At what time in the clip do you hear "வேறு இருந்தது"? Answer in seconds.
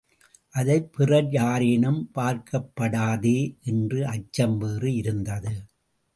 4.57-5.53